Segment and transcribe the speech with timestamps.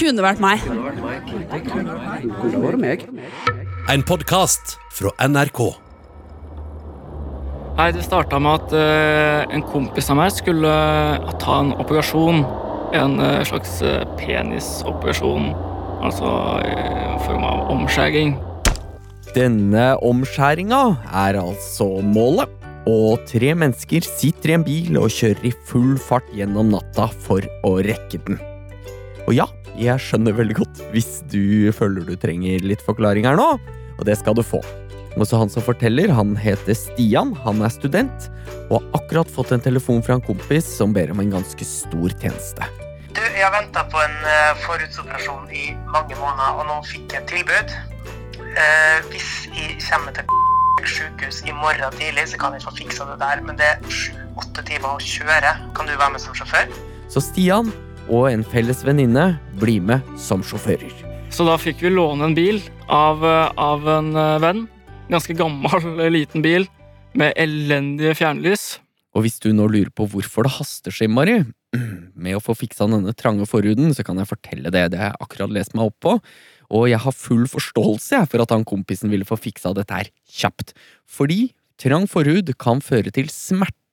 [0.00, 0.62] kunne vært meg.
[0.64, 3.04] Kunne vært meg.
[3.90, 5.60] En podkast fra NRK.
[7.76, 12.42] Nei, Det starta med at eh, en kompis av meg skulle eh, ta en operasjon.
[12.96, 13.78] En eh, slags
[14.20, 15.52] penisoperasjon.
[16.00, 16.28] Altså
[16.64, 18.34] i form av omskjæring.
[19.36, 20.82] Denne omskjæringa
[21.26, 22.48] er altså målet.
[22.88, 27.44] Og tre mennesker sitter i en bil og kjører i full fart gjennom natta for
[27.68, 28.40] å rekke den.
[29.28, 29.44] Og ja,
[29.80, 33.54] jeg skjønner veldig godt hvis du føler du trenger litt forklaring her nå,
[33.96, 34.60] og det skal du få.
[35.18, 38.28] Også han som forteller, han heter Stian, han er student,
[38.68, 42.14] og har akkurat fått en telefon fra en kompis som ber om en ganske stor
[42.20, 42.68] tjeneste.
[43.10, 47.24] Du, jeg har venta på en uh, forhudsoperasjon i mange måneder, og nå fikk jeg
[47.24, 47.74] et tilbud.
[48.50, 53.18] Eh, hvis jeg kommer til sykehus i morgen tidlig, så kan jeg få fiksa det
[53.20, 55.52] der, men det er sju-åtte timer å kjøre.
[55.76, 56.70] Kan du være med som sjåfør?
[57.10, 57.70] Så Stian
[58.08, 60.92] og en felles venninne blir med som sjåfører.
[61.30, 62.58] Så da fikk vi låne en bil
[62.90, 64.64] av, eh, av en eh, venn.
[65.10, 66.66] Ganske gammel, liten bil
[67.18, 68.78] med elendige fjernlys.
[69.14, 71.40] Og hvis du nå lurer på hvorfor det haster seg, Mari,
[72.24, 74.88] med å få fiksa denne trange forhuden, så kan jeg fortelle det.
[74.92, 76.16] Det har jeg akkurat lest meg opp på.
[76.70, 80.74] Og jeg har full forståelse for at han kompisen ville få fiksa dette her kjapt.
[81.10, 81.48] Fordi
[81.80, 83.30] trang forhud kan føre til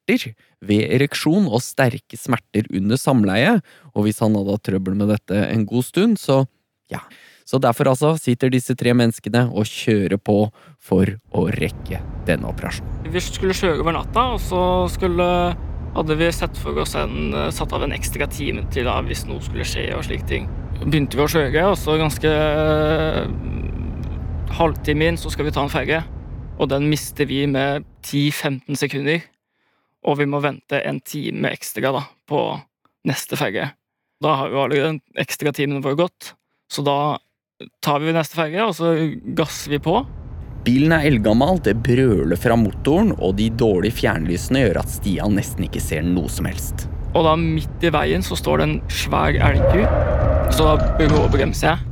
[0.08, 3.62] smerter ved ereksjon og sterke smerter under samleie,
[3.94, 6.46] og hvis han hadde hatt trøbbel med dette en god stund, så
[6.90, 7.00] ja.
[7.46, 13.08] Så derfor altså sitter disse tre menneskene og kjører på for å rekke denne operasjonen.
[13.08, 15.28] Vi skulle kjøre over natta, og så skulle,
[15.96, 19.40] hadde vi sett for oss en, satt av en ekstra time til da, hvis noe
[19.44, 20.50] skulle skje og slike ting.
[20.84, 22.34] Begynte vi å kjøre, og så ganske
[24.58, 26.04] halvtime inn så skal vi ta en ferge.
[26.60, 29.24] Og den mister vi med 10-15 sekunder.
[30.06, 32.42] Og vi må vente en time ekstra da, på
[33.08, 33.72] neste ferge.
[34.24, 36.34] Da har jo allerede den ekstra timen vår gått,
[36.74, 37.00] så da
[37.82, 38.94] tar vi neste ferge, og så
[39.38, 40.02] gasser vi på.
[40.68, 45.68] Bilen er eldgammel, det brøler fra motoren, og de dårlige fjernlysene gjør at Stian nesten
[45.68, 46.88] ikke ser noe som helst.
[47.16, 49.86] Og da midt i veien så står det en svær elgku,
[50.54, 51.87] så da bråbremser jeg.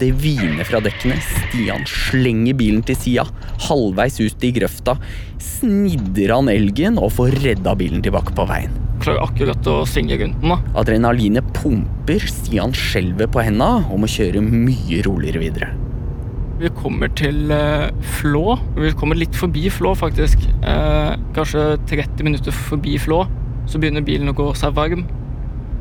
[0.00, 3.24] Det hviner fra dekkene, Stian slenger bilen til sida.
[3.68, 4.96] Halvveis ut i grøfta
[5.38, 8.74] snidder han elgen og får redda bilen tilbake på veien.
[9.04, 10.50] Klarer akkurat å svinge rundt den.
[10.50, 10.58] da.
[10.82, 15.72] Adrenalinet pumper, Stian skjelver på henda og må kjøre mye roligere videre.
[16.58, 17.88] Vi kommer til eh,
[18.18, 18.58] Flå.
[18.74, 20.42] Vi kommer litt forbi Flå, faktisk.
[20.62, 23.24] Eh, kanskje 30 minutter forbi Flå.
[23.70, 25.06] Så begynner bilen å gå seg varm.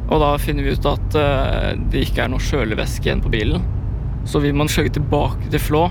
[0.10, 3.64] Og da finner vi ut at eh, det ikke er noe kjølevæske igjen på bilen.
[4.30, 5.86] Så vil man kjøre tilbake til Flå.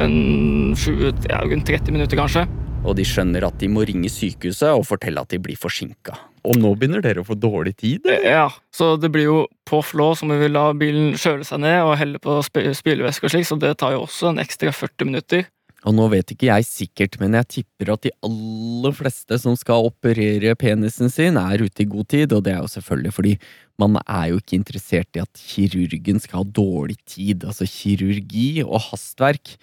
[0.00, 2.46] En 20, ja, rundt 30 minutter, kanskje.
[2.80, 6.14] Og de skjønner at de må ringe sykehuset og fortelle at de blir forsinka.
[6.48, 8.06] Og nå begynner dere å få dårlig tid?
[8.08, 8.24] eller?
[8.24, 11.82] Ja, så det blir jo på Flå så må vi la bilen kjøle seg ned
[11.84, 15.10] og helle på sp- spylevæske og slik, så det tar jo også en ekstra 40
[15.10, 15.44] minutter.
[15.88, 19.88] Og nå vet ikke jeg sikkert, men jeg tipper at de aller fleste som skal
[19.88, 23.34] operere penisen sin, er ute i god tid, og det er jo selvfølgelig fordi
[23.80, 27.46] man er jo ikke interessert i at kirurgen skal ha dårlig tid.
[27.48, 29.54] Altså, kirurgi og hastverk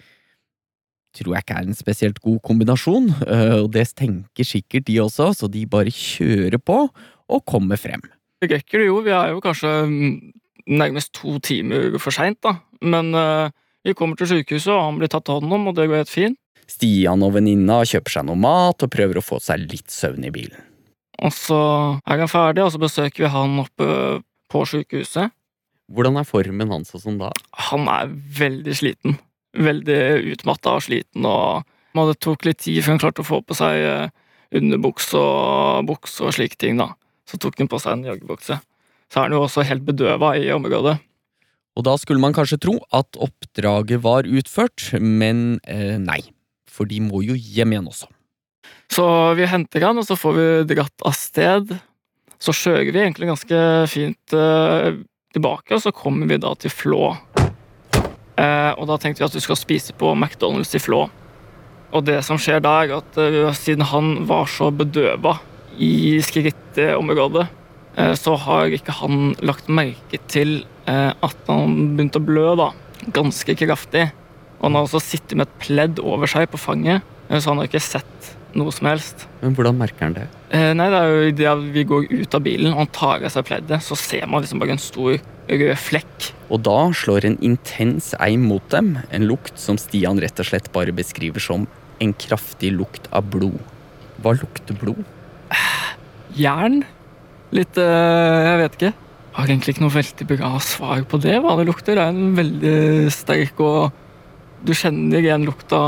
[1.18, 5.32] tror jeg ikke er en spesielt god kombinasjon, øh, og det tenker sikkert de også,
[5.34, 6.84] så de bare kjører på
[7.28, 8.02] og kommer frem.
[8.38, 10.12] Det rekker det jo, vi er jo kanskje mm,
[10.78, 12.58] nærmest to timer for seint, da.
[12.82, 13.50] Men eh,
[13.88, 16.38] vi kommer til sykehuset, og han blir tatt hånd om, og det går helt fint.
[16.68, 20.32] Stian og venninna kjøper seg noe mat og prøver å få seg litt søvn i
[20.34, 20.60] bilen.
[21.24, 21.60] Og så
[22.06, 23.88] er han ferdig, og så besøker vi han oppe
[24.52, 25.32] på sykehuset.
[25.88, 27.32] Hvordan er formen hans og sånn da?
[27.70, 29.16] Han er veldig sliten.
[29.56, 29.98] Veldig
[30.34, 31.64] utmatta og sliten, og
[31.96, 34.12] det tok litt tid før han klarte å få på seg eh,
[34.54, 36.92] underbukse og bukse og slike ting, da.
[37.26, 38.60] Så tok han på seg en joggebukse.
[39.08, 40.98] Så er han jo også helt bedøva i området.
[41.78, 46.20] Og da skulle man kanskje tro at oppdraget var utført, men eh, nei.
[46.66, 48.08] For de må jo hjem igjen også.
[48.90, 49.04] Så
[49.38, 51.70] vi henter han, og så får vi dratt av sted.
[52.42, 54.98] Så skjøger vi egentlig ganske fint eh,
[55.34, 57.12] tilbake, og så kommer vi da til Flå.
[58.38, 61.06] Eh, og da tenkte vi at vi skal spise på McDonald's i Flå.
[61.88, 65.38] Og det som skjer da, er at eh, siden han var så bedøva
[65.78, 67.46] i skrittområdet,
[68.18, 72.72] så har ikke han lagt merke til eh, at han begynte å blø da,
[73.14, 74.08] ganske kraftig.
[74.58, 77.62] Og han har også sittet med et pledd over seg på fanget, eh, så han
[77.62, 79.26] har ikke sett noe som helst.
[79.42, 80.26] Men hvordan merker han det?
[80.54, 83.34] Eh, nei, det er jo idet vi går ut av bilen og han tar av
[83.34, 85.18] seg pleddet, så ser man liksom bare en stor
[85.48, 86.30] rød flekk.
[86.52, 90.70] Og da slår en intens eim mot dem, en lukt som Stian rett og slett
[90.74, 91.68] bare beskriver som
[92.02, 93.58] en kraftig lukt av blod.
[94.22, 95.04] Hva lukter blod?
[96.38, 96.82] Jern?
[97.56, 98.92] Litt eh, Jeg vet ikke.
[99.38, 102.00] har egentlig ikke noe veldig bra svar på det, hva det lukter.
[102.00, 104.04] Er en veldig sterk og
[104.66, 105.78] Du kjenner igjen lukta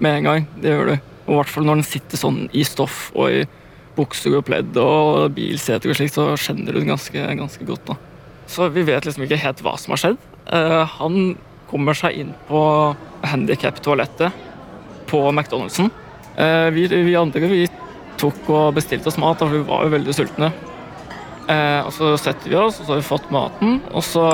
[0.00, 0.46] med en gang.
[0.56, 0.94] Det gjør du.
[1.26, 3.42] Og i hvert fall når den sitter sånn i stoff og i
[3.96, 7.90] bukser og pledd og bilseter og slikt, så kjenner du den ganske, ganske godt.
[7.90, 7.96] da.
[8.48, 10.18] Så vi vet liksom ikke helt hva som har skjedd.
[10.48, 11.36] Uh, han
[11.70, 12.60] kommer seg inn på
[13.26, 14.44] handikap-toalettet
[15.10, 15.90] på McDonald'sen.
[16.38, 17.64] Uh, vi, vi andre vi
[18.20, 20.52] tok og bestilte oss mat, for vi var jo veldig sultne.
[21.46, 23.80] Eh, og Så setter vi oss, og så har vi fått maten.
[23.94, 24.26] Og så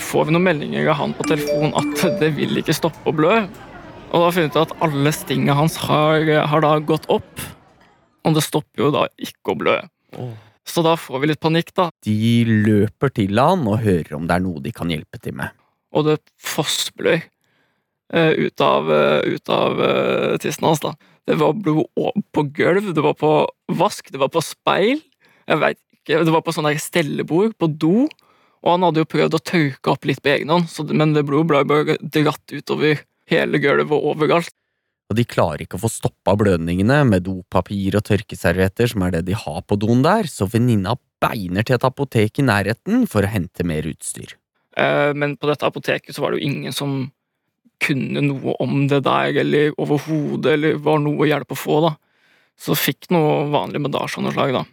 [0.00, 3.44] får vi noen meldinger av han på telefon at det vil ikke stoppe å blø.
[4.10, 7.44] Og da har vi funnet ut at alle stinga hans har, har da gått opp.
[8.26, 9.76] Og det stopper jo da ikke å blø.
[10.66, 11.88] Så da får vi litt panikk, da.
[12.04, 15.54] De løper til han og hører om det er noe de kan hjelpe til med.
[15.94, 20.94] Og det fossblør eh, ut av, eh, ut av eh, tissen hans, da.
[21.26, 21.86] Det var blod
[22.34, 23.32] på gulv, det var på
[23.78, 25.02] vask, det var på speil.
[25.46, 25.78] Jeg vet
[26.10, 28.08] ikke, Det var på sånn der stellebord, på do.
[28.60, 31.48] Og han hadde jo prøvd å tørke opp litt på egen hånd, men det blodet
[31.48, 34.52] ble bare dratt utover hele gulvet og overalt.
[35.10, 39.24] Og de klarer ikke å få stoppa blødningene med dopapir og tørkeservietter, som er det
[39.26, 43.32] de har på doen der, så venninna beiner til et apotek i nærheten for å
[43.32, 44.36] hente mer utstyr.
[44.76, 47.10] Eh, Men på dette apoteket så var det jo ingen som
[47.80, 51.96] kunne noe om det der, eller overhodet, eller var noe hjelp å få, da.
[52.60, 54.64] Så fikk noe vanlig bandasje av noe slag, da.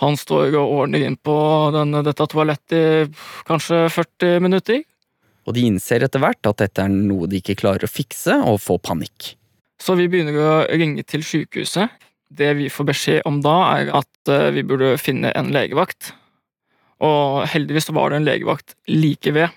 [0.00, 1.34] Han står og ordner inn på
[1.74, 4.82] denne, dette toalettet i kanskje 40 minutter.
[5.46, 8.60] Og de innser etter hvert at dette er noe de ikke klarer å fikse, og
[8.62, 9.32] får panikk.
[9.82, 11.90] Så vi begynner å ringe til sykehuset.
[12.32, 16.12] Det vi får beskjed om da, er at eh, vi burde finne en legevakt.
[17.02, 19.50] Og heldigvis var det en legevakt like ved.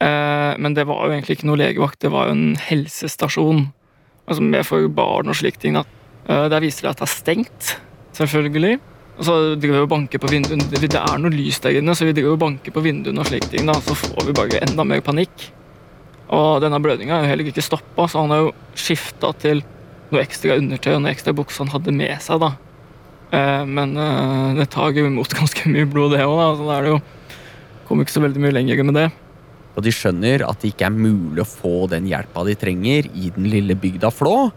[0.00, 3.66] Eh, Men det var jo egentlig ikke noe legevakt, det var jo en helsestasjon.
[4.26, 5.76] Altså med for barn og slike ting.
[5.76, 7.76] Eh, Der viser det at det er stengt,
[8.14, 8.78] selvfølgelig.
[9.16, 10.66] Så driver vi og banker på vinduene.
[10.68, 13.48] Det er noe lys der inne, så vi driver og banker på vinduene og slike
[13.52, 13.64] ting.
[13.68, 13.78] da.
[13.80, 15.48] Så får vi bare enda mer panikk.
[16.36, 19.62] Og denne blødninga er jo heller ikke stoppa, så han har jo skifta til
[20.10, 22.42] noe ekstra undertøy og noe ekstra bukse han hadde med seg.
[22.42, 22.52] da.
[23.32, 26.82] Eh, Men eh, det tar jo imot ganske mye blod, det òg, så da er
[26.88, 27.04] det jo
[27.86, 29.10] Kommer ikke så veldig mye lenger med det.
[29.78, 33.28] Og de skjønner at det ikke er mulig å få den hjelpa de trenger i
[33.30, 34.48] den lille bygda Flå,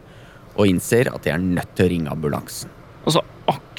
[0.58, 2.72] og innser at de er nødt til å ringe ambulansen.
[3.06, 3.22] Og så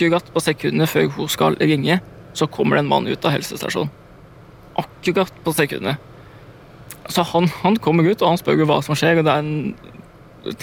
[0.00, 2.00] akkurat på sekundet før hun skal ringe,
[2.32, 3.90] så kommer det en mann ut av helsestasjonen.
[4.80, 6.00] Akkurat på sekundet.
[7.10, 9.74] Så han, han kommer ut, og han spør hva som skjer, og det er en,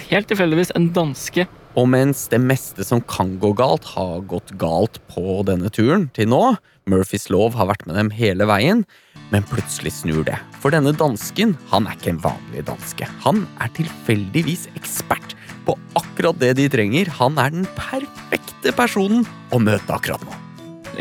[0.10, 1.46] helt tilfeldigvis en danske.
[1.78, 6.32] Og mens det meste som kan gå galt, har gått galt på denne turen til
[6.32, 6.56] nå,
[6.88, 8.86] Murphys lov har vært med dem hele veien,
[9.30, 10.40] men plutselig snur det.
[10.64, 13.10] For denne dansken, han er ikke en vanlig danske.
[13.28, 15.37] Han er tilfeldigvis ekspert
[15.68, 17.12] på akkurat det de trenger.
[17.20, 20.36] Han er den perfekte personen å møte akkurat nå.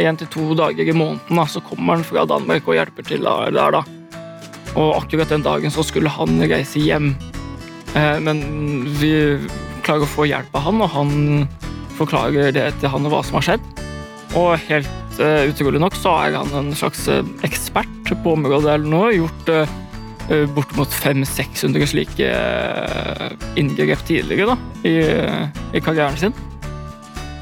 [0.02, 3.24] En til to dager i måneden da, så kommer han fra Danmark og hjelper til
[3.24, 3.78] der.
[3.78, 3.84] da.
[4.76, 7.14] Og akkurat den dagen så skulle han reise hjem.
[7.96, 8.42] Eh, men
[9.00, 9.14] vi
[9.86, 11.48] klarer å få hjelp av han, og han
[11.96, 13.72] forklarer det til han og hva som har skjedd.
[14.36, 18.90] Og helt eh, utrolig nok så er han en slags eh, ekspert på området eller
[18.90, 19.14] noe.
[19.14, 19.76] Gjort eh,
[20.56, 24.56] bortimot 500-600 slike eh, inngrep tidligere da,
[24.88, 24.94] i,
[25.76, 26.34] i karrieren sin.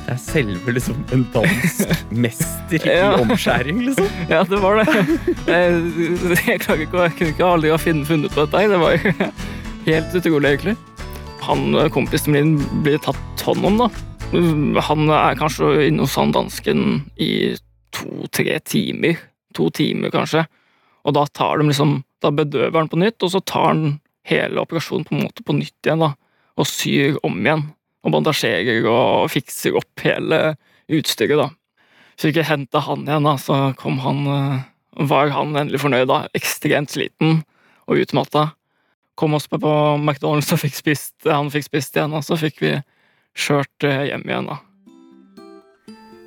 [0.05, 1.93] Det er selve liksom en dansk
[2.25, 4.09] mester i omskjæring, liksom.
[4.33, 5.05] Ja, det var det.
[5.49, 5.79] Jeg,
[6.45, 8.65] jeg klarer ikke, jeg kunne ikke aldri ha funnet, på dette.
[8.75, 8.99] Det var
[9.89, 10.77] helt utrolig, egentlig.
[11.47, 13.89] Han eh, kompisen min blir tatt hånd om, da.
[14.91, 17.55] Han er kanskje inne hos han dansken i
[17.95, 19.25] to-tre timer.
[19.57, 20.45] To timer, kanskje.
[21.05, 23.87] Og da tar de liksom Da bedøver han på nytt, og så tar han
[24.29, 26.15] hele operasjonen på en måte på nytt igjen, da.
[26.57, 27.67] Og syr om igjen.
[28.05, 30.57] Og bandasjerer og fikser opp hele
[30.93, 31.51] utstyret, da.
[32.21, 34.63] Fikk jeg henta han igjen, da, så kom han eh,
[35.11, 36.09] var han endelig fornøyd.
[36.11, 37.43] da, Ekstremt sliten
[37.89, 38.53] og utmatta.
[39.19, 42.63] Kom oss på på McDonald's og fikk spist, han fikk spist igjen, og så fikk
[42.63, 42.77] vi
[43.35, 44.49] kjørt eh, hjem igjen.
[44.51, 44.61] da.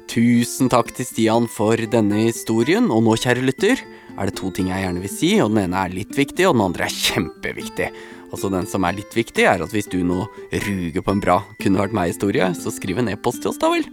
[0.08, 3.82] Tusen takk til Stian for denne historien, og nå, kjære lytter,
[4.18, 6.56] er det to ting jeg gjerne vil si, og den ene er litt viktig, og
[6.58, 7.90] den andre er kjempeviktig.
[8.28, 10.26] Altså Den som er litt viktig, er at hvis du nå
[10.66, 13.86] ruger på en bra kunne vært meg-historie, så skriv en e-post til oss, da vel.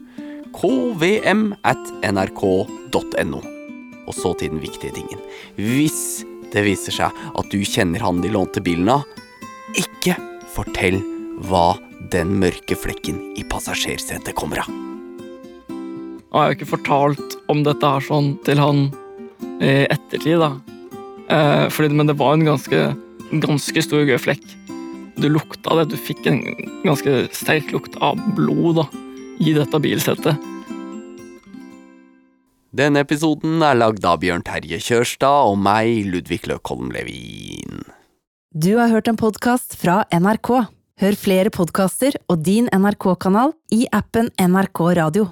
[0.55, 3.43] kvm at nrk.no.
[4.05, 5.21] Og så til den viktige tingen.
[5.57, 9.07] Hvis det viser seg at du kjenner han de lånte bilen av,
[9.75, 10.17] ikke
[10.55, 11.01] fortell
[11.49, 11.75] hva
[12.13, 14.69] den mørke flekken i passasjersetet kommer av.
[16.35, 18.87] Jeg har jo ikke fortalt om dette her sånn til han
[19.65, 20.53] i ettertid, da.
[21.33, 22.83] Eh, fordi, men det var en ganske,
[23.45, 24.45] ganske stor rød flekk.
[25.21, 25.91] Du lukta det.
[25.93, 26.43] Du fikk en
[26.85, 28.89] ganske sterk lukt av blod da,
[29.41, 30.51] i dette bilsettet.
[32.75, 37.85] Denne episoden er lagd av Bjørn Terje Kjørstad og meg, Ludvig Løkholm Levin.
[38.51, 40.51] Du har hørt en podkast fra NRK.
[41.03, 45.31] Hør flere podkaster og din NRK-kanal i appen NRK Radio.